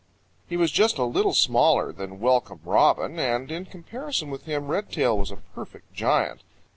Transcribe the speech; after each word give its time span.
He 0.49 0.57
was 0.57 0.71
just 0.71 0.97
a 0.97 1.03
little 1.03 1.35
smaller 1.35 1.91
than 1.93 2.19
Welcome 2.19 2.59
Robin, 2.65 3.19
and 3.19 3.51
in 3.51 3.65
comparison 3.65 4.31
with 4.31 4.45
him 4.45 4.65
Redtail 4.69 5.15
was 5.15 5.29
a 5.29 5.37
perfect 5.53 5.93
giant. 5.93 6.41